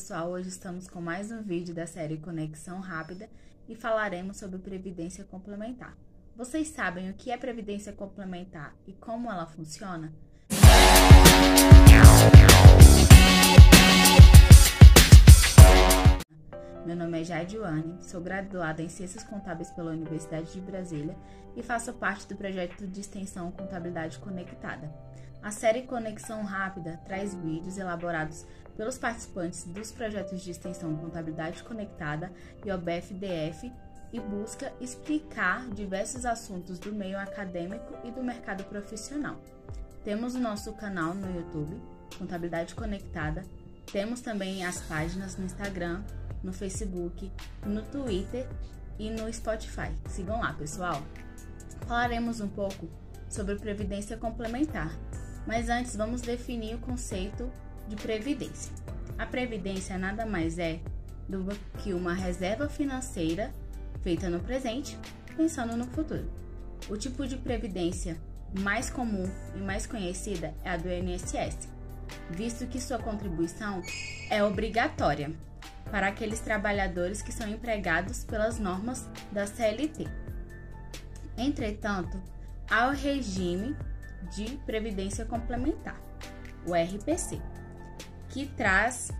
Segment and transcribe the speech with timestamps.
[0.00, 3.28] pessoal, hoje estamos com mais um vídeo da série Conexão Rápida
[3.68, 5.94] e falaremos sobre previdência complementar.
[6.34, 10.10] Vocês sabem o que é previdência complementar e como ela funciona?
[16.86, 21.14] Meu nome é Jadiane, sou graduada em Ciências Contábeis pela Universidade de Brasília
[21.54, 24.90] e faço parte do projeto de extensão Contabilidade Conectada.
[25.42, 32.30] A série Conexão Rápida traz vídeos elaborados pelos participantes dos projetos de extensão Contabilidade Conectada
[32.64, 33.72] e OBFDF
[34.12, 39.40] e busca explicar diversos assuntos do meio acadêmico e do mercado profissional.
[40.04, 41.80] Temos o nosso canal no YouTube,
[42.18, 43.42] Contabilidade Conectada,
[43.90, 46.02] temos também as páginas no Instagram,
[46.42, 47.32] no Facebook,
[47.64, 48.46] no Twitter
[48.98, 49.90] e no Spotify.
[50.06, 51.02] Sigam lá, pessoal!
[51.86, 52.88] Falaremos um pouco
[53.28, 54.92] sobre previdência complementar,
[55.46, 57.50] mas antes vamos definir o conceito
[57.88, 58.72] de previdência.
[59.18, 60.80] A previdência nada mais é
[61.28, 61.46] do
[61.78, 63.52] que uma reserva financeira
[64.02, 64.98] feita no presente,
[65.36, 66.30] pensando no futuro.
[66.88, 68.16] O tipo de previdência
[68.58, 71.68] mais comum e mais conhecida é a do INSS,
[72.30, 73.82] visto que sua contribuição
[74.28, 75.32] é obrigatória
[75.90, 80.06] para aqueles trabalhadores que são empregados pelas normas da CLT.
[81.36, 82.20] Entretanto,
[82.70, 83.76] há o regime
[84.30, 86.00] de previdência complementar,
[86.66, 87.40] o RPC,
[88.28, 89.10] que traz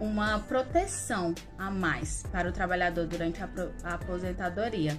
[0.00, 3.48] uma proteção a mais para o trabalhador durante a,
[3.94, 4.98] aposentadoria.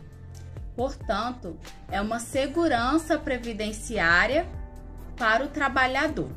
[0.75, 1.58] Portanto,
[1.89, 4.47] é uma segurança previdenciária
[5.17, 6.30] para o trabalhador.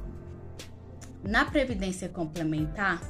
[1.23, 3.01] Na previdência complementar,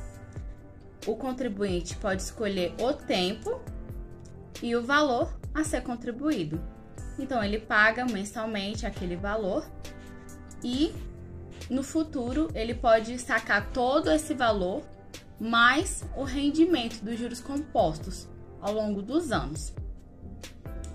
[1.07, 3.61] o contribuinte pode escolher o tempo
[4.63, 6.61] e o valor a ser contribuído.
[7.19, 9.67] Então, ele paga mensalmente aquele valor
[10.63, 10.95] e
[11.71, 14.83] no futuro ele pode sacar todo esse valor
[15.39, 18.29] mais o rendimento dos juros compostos
[18.61, 19.73] ao longo dos anos.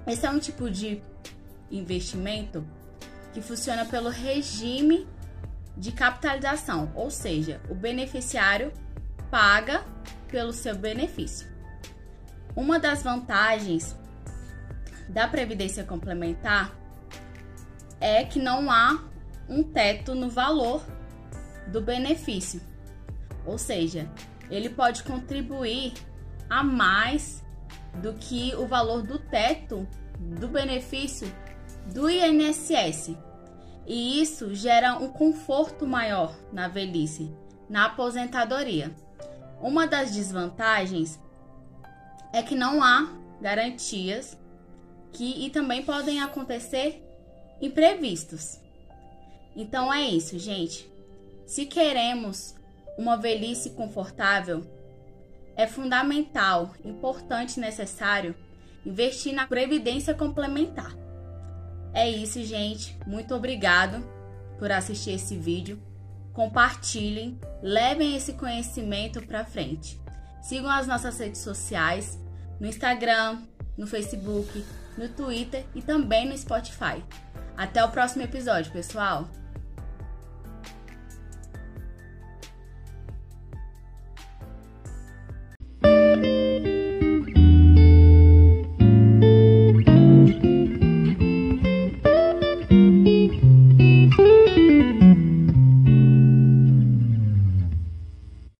[0.05, 1.01] Esse é um tipo de
[1.71, 2.65] investimento
[3.33, 5.07] que funciona pelo regime
[5.77, 8.71] de capitalização, ou seja, o beneficiário
[9.31, 9.83] paga
[10.27, 11.47] pelo seu benefício.
[12.55, 13.95] Uma das vantagens
[15.13, 16.75] da previdência complementar
[18.01, 18.99] é que não há
[19.47, 20.83] um teto no valor
[21.67, 22.59] do benefício.
[23.45, 24.09] Ou seja,
[24.49, 25.93] ele pode contribuir
[26.49, 27.43] a mais
[28.01, 29.87] do que o valor do teto
[30.19, 31.31] do benefício
[31.93, 33.15] do INSS.
[33.85, 37.31] E isso gera um conforto maior na velhice,
[37.69, 38.91] na aposentadoria.
[39.61, 41.19] Uma das desvantagens
[42.33, 43.07] é que não há
[43.39, 44.37] garantias
[45.13, 47.01] que e também podem acontecer
[47.61, 48.59] imprevistos.
[49.55, 50.89] Então é isso, gente.
[51.45, 52.55] Se queremos
[52.97, 54.65] uma velhice confortável,
[55.55, 58.35] é fundamental, importante e necessário
[58.85, 60.93] investir na previdência complementar.
[61.93, 62.97] É isso, gente.
[63.05, 64.03] Muito obrigado
[64.57, 65.79] por assistir esse vídeo
[66.33, 70.01] compartilhem, levem esse conhecimento para frente.
[70.41, 72.19] Sigam as nossas redes sociais,
[72.59, 73.43] no Instagram,
[73.77, 74.65] no Facebook,
[74.97, 77.03] no Twitter e também no Spotify.
[77.57, 79.27] Até o próximo episódio, pessoal!